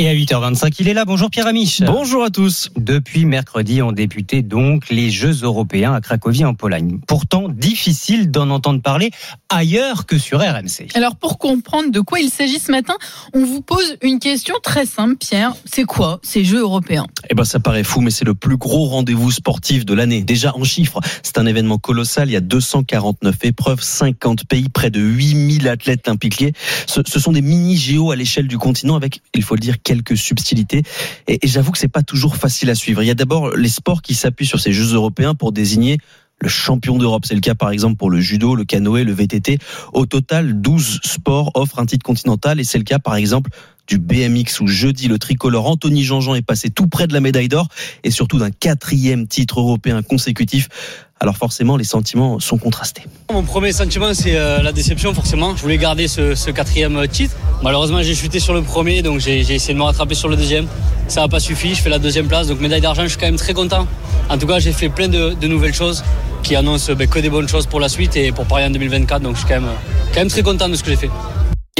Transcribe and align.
Et 0.00 0.08
à 0.08 0.14
8h25, 0.14 0.76
il 0.78 0.86
est 0.86 0.94
là. 0.94 1.04
Bonjour 1.04 1.28
Pierre 1.28 1.48
Amiche. 1.48 1.82
Bonjour 1.82 2.22
à 2.22 2.30
tous. 2.30 2.70
Depuis 2.76 3.24
mercredi 3.24 3.82
ont 3.82 3.90
débuté 3.90 4.42
donc 4.42 4.90
les 4.90 5.10
Jeux 5.10 5.42
européens 5.42 5.92
à 5.92 6.00
Cracovie 6.00 6.44
en 6.44 6.54
Pologne. 6.54 7.00
Pourtant, 7.08 7.48
difficile 7.48 8.30
d'en 8.30 8.48
entendre 8.50 8.80
parler 8.80 9.10
ailleurs 9.48 10.06
que 10.06 10.16
sur 10.16 10.38
RMC. 10.38 10.86
Alors 10.94 11.16
pour 11.16 11.36
comprendre 11.38 11.90
de 11.90 11.98
quoi 11.98 12.20
il 12.20 12.30
s'agit 12.30 12.60
ce 12.60 12.70
matin, 12.70 12.94
on 13.34 13.44
vous 13.44 13.60
pose 13.60 13.96
une 14.00 14.20
question 14.20 14.54
très 14.62 14.86
simple, 14.86 15.16
Pierre. 15.16 15.56
C'est 15.64 15.82
quoi 15.82 16.20
ces 16.22 16.44
Jeux 16.44 16.60
européens? 16.60 17.08
Eh 17.28 17.34
ben 17.34 17.42
ça 17.42 17.58
paraît 17.58 17.82
fou, 17.82 18.00
mais 18.00 18.12
c'est 18.12 18.24
le 18.24 18.36
plus 18.36 18.56
gros 18.56 18.84
rendez-vous 18.84 19.32
sportif 19.32 19.84
de 19.84 19.94
l'année. 19.94 20.22
Déjà 20.22 20.54
en 20.54 20.62
chiffres, 20.62 21.00
c'est 21.24 21.38
un 21.38 21.46
événement 21.46 21.78
colossal. 21.78 22.28
Il 22.28 22.34
y 22.34 22.36
a 22.36 22.40
249 22.40 23.34
épreuves, 23.42 23.80
50 23.82 24.46
pays, 24.46 24.68
près 24.68 24.90
de 24.90 25.00
8000 25.00 25.66
athlètes 25.66 26.08
impliqués. 26.08 26.52
Ce, 26.86 27.00
ce 27.04 27.18
sont 27.18 27.32
des 27.32 27.42
mini-géos 27.42 28.12
à 28.12 28.16
l'échelle 28.16 28.46
du 28.46 28.58
continent 28.58 28.94
avec, 28.94 29.22
il 29.34 29.42
faut 29.42 29.56
le 29.56 29.60
dire, 29.60 29.82
quelques 29.88 30.18
subtilités. 30.18 30.82
Et, 31.28 31.38
et 31.42 31.48
j'avoue 31.48 31.72
que 31.72 31.78
c'est 31.78 31.88
pas 31.88 32.02
toujours 32.02 32.36
facile 32.36 32.68
à 32.68 32.74
suivre. 32.74 33.02
Il 33.02 33.06
y 33.06 33.10
a 33.10 33.14
d'abord 33.14 33.56
les 33.56 33.70
sports 33.70 34.02
qui 34.02 34.14
s'appuient 34.14 34.46
sur 34.46 34.60
ces 34.60 34.72
Jeux 34.72 34.94
européens 34.94 35.34
pour 35.34 35.50
désigner 35.50 35.96
le 36.40 36.48
champion 36.48 36.98
d'Europe. 36.98 37.24
C'est 37.26 37.34
le 37.34 37.40
cas 37.40 37.54
par 37.54 37.70
exemple 37.70 37.96
pour 37.96 38.10
le 38.10 38.20
judo, 38.20 38.54
le 38.54 38.64
canoë, 38.64 39.04
le 39.04 39.12
VTT. 39.12 39.58
Au 39.94 40.04
total, 40.04 40.60
12 40.60 41.00
sports 41.02 41.50
offrent 41.54 41.78
un 41.78 41.86
titre 41.86 42.04
continental 42.04 42.60
et 42.60 42.64
c'est 42.64 42.78
le 42.78 42.84
cas 42.84 42.98
par 42.98 43.16
exemple 43.16 43.50
du 43.88 43.98
BMX 43.98 44.60
où 44.60 44.66
jeudi 44.66 45.08
le 45.08 45.18
tricolore 45.18 45.66
Anthony 45.66 46.04
Jean-Jean 46.04 46.34
est 46.34 46.42
passé 46.42 46.68
tout 46.68 46.88
près 46.88 47.06
de 47.06 47.14
la 47.14 47.20
médaille 47.20 47.48
d'or 47.48 47.68
et 48.04 48.10
surtout 48.10 48.38
d'un 48.38 48.50
quatrième 48.50 49.26
titre 49.26 49.60
européen 49.60 50.02
consécutif. 50.02 50.68
Alors 51.20 51.36
forcément, 51.36 51.76
les 51.76 51.84
sentiments 51.84 52.38
sont 52.38 52.58
contrastés. 52.58 53.02
Mon 53.32 53.42
premier 53.42 53.72
sentiment, 53.72 54.14
c'est 54.14 54.36
euh, 54.36 54.62
la 54.62 54.72
déception, 54.72 55.12
forcément. 55.14 55.56
Je 55.56 55.62
voulais 55.62 55.78
garder 55.78 56.06
ce, 56.06 56.50
quatrième 56.50 57.06
titre. 57.08 57.34
Malheureusement, 57.62 58.02
j'ai 58.02 58.14
chuté 58.14 58.38
sur 58.38 58.54
le 58.54 58.62
premier, 58.62 59.02
donc 59.02 59.18
j'ai 59.18 59.40
essayé 59.40 59.74
de 59.74 59.78
me 59.78 59.84
rattraper 59.84 60.14
sur 60.14 60.28
le 60.28 60.36
deuxième. 60.36 60.66
Ça 61.08 61.22
n'a 61.22 61.28
pas 61.28 61.40
suffi, 61.40 61.74
je 61.74 61.82
fais 61.82 61.90
la 61.90 61.98
deuxième 61.98 62.28
place, 62.28 62.46
donc 62.46 62.60
médaille 62.60 62.80
d'argent, 62.80 63.02
je 63.02 63.08
suis 63.08 63.18
quand 63.18 63.26
même 63.26 63.36
très 63.36 63.54
content. 63.54 63.86
En 64.28 64.38
tout 64.38 64.46
cas, 64.46 64.58
j'ai 64.60 64.72
fait 64.72 64.90
plein 64.90 65.08
de, 65.08 65.34
nouvelles 65.46 65.74
choses 65.74 66.04
qui 66.42 66.54
annoncent 66.54 66.92
ben, 66.92 67.08
que 67.08 67.18
des 67.18 67.30
bonnes 67.30 67.48
choses 67.48 67.66
pour 67.66 67.80
la 67.80 67.88
suite 67.88 68.14
et 68.16 68.30
pour 68.30 68.44
Paris 68.44 68.64
en 68.64 68.70
2024, 68.70 69.22
donc 69.22 69.34
je 69.34 69.40
suis 69.40 69.48
quand 69.48 69.60
même 69.60 70.28
très 70.28 70.42
content 70.42 70.68
de 70.68 70.74
ce 70.76 70.84
que 70.84 70.90
j'ai 70.90 70.96
fait. 70.96 71.10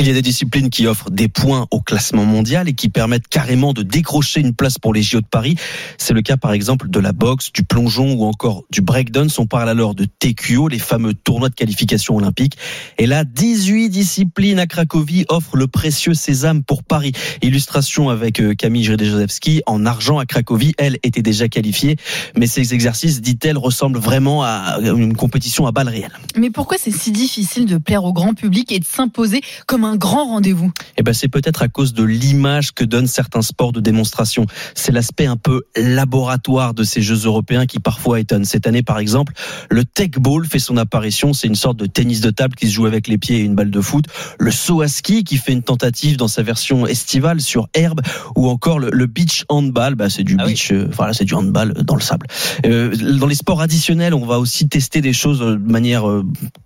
Il 0.00 0.06
y 0.06 0.10
a 0.10 0.14
des 0.14 0.22
disciplines 0.22 0.70
qui 0.70 0.86
offrent 0.86 1.10
des 1.10 1.26
points 1.26 1.66
au 1.72 1.80
classement 1.80 2.24
mondial 2.24 2.68
et 2.68 2.72
qui 2.72 2.88
permettent 2.88 3.26
carrément 3.26 3.72
de 3.72 3.82
décrocher 3.82 4.38
une 4.38 4.54
place 4.54 4.78
pour 4.78 4.94
les 4.94 5.02
JO 5.02 5.20
de 5.20 5.26
Paris. 5.26 5.56
C'est 5.98 6.14
le 6.14 6.22
cas 6.22 6.36
par 6.36 6.52
exemple 6.52 6.88
de 6.88 7.00
la 7.00 7.10
boxe, 7.10 7.52
du 7.52 7.64
plongeon 7.64 8.12
ou 8.12 8.22
encore 8.22 8.62
du 8.70 8.80
breakdance. 8.80 9.40
On 9.40 9.48
parle 9.48 9.68
alors 9.68 9.96
de 9.96 10.04
TQO, 10.04 10.68
les 10.68 10.78
fameux 10.78 11.14
tournois 11.14 11.48
de 11.48 11.56
qualification 11.56 12.14
olympique. 12.14 12.56
Et 12.98 13.06
là, 13.06 13.24
18 13.24 13.88
disciplines 13.88 14.60
à 14.60 14.68
Cracovie 14.68 15.24
offrent 15.30 15.56
le 15.56 15.66
précieux 15.66 16.14
sésame 16.14 16.62
pour 16.62 16.84
Paris. 16.84 17.10
Illustration 17.42 18.08
avec 18.08 18.40
euh, 18.40 18.54
Camille 18.54 18.84
Jredejewski 18.84 19.62
en 19.66 19.84
argent 19.84 20.18
à 20.18 20.26
Cracovie. 20.26 20.74
Elle 20.78 20.98
était 21.02 21.22
déjà 21.22 21.48
qualifiée, 21.48 21.96
mais 22.36 22.46
ces 22.46 22.72
exercices, 22.72 23.20
dit-elle, 23.20 23.58
ressemblent 23.58 23.98
vraiment 23.98 24.44
à 24.44 24.78
une 24.80 25.16
compétition 25.16 25.66
à 25.66 25.72
balles 25.72 25.88
réelles. 25.88 26.16
Mais 26.36 26.50
pourquoi 26.50 26.76
c'est 26.78 26.92
si 26.92 27.10
difficile 27.10 27.66
de 27.66 27.78
plaire 27.78 28.04
au 28.04 28.12
grand 28.12 28.34
public 28.34 28.70
et 28.70 28.78
de 28.78 28.84
s'imposer 28.84 29.40
comme 29.66 29.87
un 29.87 29.87
grand 29.96 30.26
rendez-vous 30.26 30.70
Eh 30.96 31.02
ben, 31.02 31.12
c'est 31.12 31.28
peut-être 31.28 31.62
à 31.62 31.68
cause 31.68 31.92
de 31.94 32.02
l'image 32.04 32.72
que 32.72 32.84
donnent 32.84 33.06
certains 33.06 33.42
sports 33.42 33.72
de 33.72 33.80
démonstration. 33.80 34.46
C'est 34.74 34.92
l'aspect 34.92 35.26
un 35.26 35.36
peu 35.36 35.62
laboratoire 35.76 36.74
de 36.74 36.84
ces 36.84 37.02
Jeux 37.02 37.24
européens 37.26 37.66
qui 37.66 37.78
parfois 37.80 38.20
étonne. 38.20 38.44
Cette 38.44 38.66
année, 38.66 38.82
par 38.82 38.98
exemple, 38.98 39.32
le 39.70 39.84
tech 39.84 40.10
ball 40.18 40.46
fait 40.46 40.58
son 40.58 40.76
apparition. 40.76 41.32
C'est 41.32 41.48
une 41.48 41.54
sorte 41.54 41.78
de 41.78 41.86
tennis 41.86 42.20
de 42.20 42.30
table 42.30 42.54
qui 42.54 42.68
se 42.68 42.72
joue 42.74 42.86
avec 42.86 43.08
les 43.08 43.18
pieds 43.18 43.38
et 43.38 43.42
une 43.42 43.54
balle 43.54 43.70
de 43.70 43.80
foot. 43.80 44.06
Le 44.38 44.50
saut 44.50 44.80
à 44.82 44.88
ski 44.88 45.24
qui 45.24 45.36
fait 45.36 45.52
une 45.52 45.62
tentative 45.62 46.16
dans 46.16 46.28
sa 46.28 46.42
version 46.42 46.86
estivale 46.86 47.40
sur 47.40 47.68
herbe, 47.74 48.00
ou 48.36 48.48
encore 48.48 48.78
le, 48.78 48.90
le 48.92 49.06
beach 49.06 49.44
handball. 49.48 49.94
Bah, 49.94 50.10
c'est 50.10 50.24
du 50.24 50.36
Ah 50.38 50.44
oui. 50.44 50.52
beach, 50.52 50.72
euh, 50.72 50.88
voilà, 50.92 51.12
c'est 51.12 51.24
du 51.24 51.34
handball 51.34 51.72
dans 51.84 51.94
le 51.94 52.00
sable. 52.00 52.26
Euh, 52.66 52.94
dans 53.18 53.26
les 53.26 53.34
sports 53.34 53.60
additionnels, 53.60 54.14
on 54.14 54.26
va 54.26 54.38
aussi 54.38 54.68
tester 54.68 55.00
des 55.00 55.12
choses 55.12 55.40
de 55.40 55.56
manière 55.56 56.08
euh, 56.08 56.24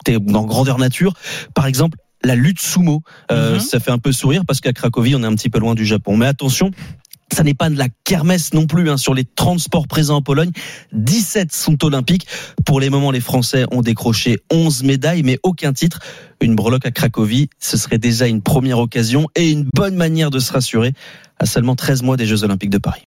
en 0.09 0.44
grandeur 0.44 0.78
nature. 0.78 1.15
Par 1.55 1.66
exemple, 1.66 1.99
la 2.25 2.34
lutte 2.34 2.60
sumo. 2.60 3.03
Euh, 3.31 3.55
Mhm. 3.55 3.60
Ça 3.60 3.81
fait 3.81 3.91
un 3.91 3.99
peu 3.99 4.12
sourire 4.12 4.43
parce 4.47 4.60
qu'à 4.60 4.72
Cracovie, 4.72 5.15
on 5.15 5.22
est 5.22 5.27
un 5.27 5.34
petit 5.34 5.50
peu 5.50 5.59
loin 5.59 5.75
du 5.75 5.84
Japon. 5.84 6.16
Mais 6.16 6.27
attention, 6.27 6.71
ça 7.33 7.43
n'est 7.44 7.55
pas 7.55 7.71
de 7.71 7.78
la 7.78 7.88
kermesse 8.05 8.53
non 8.53 8.66
plus. 8.66 8.91
Hein. 8.91 8.97
Sur 8.99 9.15
les 9.15 9.25
30 9.25 9.59
sports 9.59 9.88
présents 9.88 10.16
en 10.16 10.22
Pologne, 10.22 10.50
17 10.93 11.53
sont 11.53 11.82
olympiques. 11.84 12.27
Pour 12.66 12.78
les 12.78 12.91
moments, 12.91 13.11
les 13.11 13.21
Français 13.21 13.65
ont 13.71 13.81
décroché 13.81 14.38
11 14.53 14.82
médailles, 14.82 15.22
mais 15.22 15.38
aucun 15.43 15.72
titre. 15.72 16.00
Une 16.41 16.55
breloque 16.55 16.84
à 16.84 16.91
Cracovie, 16.91 17.49
ce 17.59 17.77
serait 17.77 17.99
déjà 17.99 18.27
une 18.27 18.43
première 18.43 18.78
occasion 18.78 19.28
et 19.34 19.50
une 19.50 19.65
bonne 19.75 19.97
manière 19.97 20.31
de 20.31 20.38
se 20.38 20.53
rassurer 20.53 20.93
à 21.38 21.47
seulement 21.47 21.75
13 21.75 22.03
mois 22.03 22.16
des 22.19 22.27
Jeux 22.27 22.44
olympiques 22.44 22.71
de 22.71 22.78
Paris. 22.78 23.00